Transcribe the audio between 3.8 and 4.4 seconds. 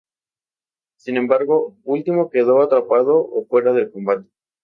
combate.